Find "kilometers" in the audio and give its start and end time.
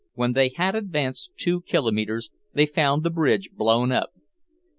1.61-2.31